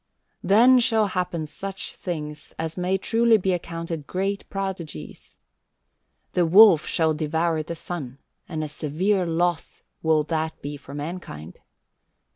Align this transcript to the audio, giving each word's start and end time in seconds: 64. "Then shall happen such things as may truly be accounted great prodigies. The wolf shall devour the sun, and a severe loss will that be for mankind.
64. 0.41 0.47
"Then 0.49 0.79
shall 0.79 1.07
happen 1.09 1.45
such 1.45 1.93
things 1.93 2.55
as 2.57 2.75
may 2.75 2.97
truly 2.97 3.37
be 3.37 3.53
accounted 3.53 4.07
great 4.07 4.49
prodigies. 4.49 5.37
The 6.33 6.43
wolf 6.43 6.87
shall 6.87 7.13
devour 7.13 7.61
the 7.61 7.75
sun, 7.75 8.17
and 8.49 8.63
a 8.63 8.67
severe 8.67 9.27
loss 9.27 9.83
will 10.01 10.23
that 10.23 10.59
be 10.59 10.75
for 10.75 10.95
mankind. 10.95 11.59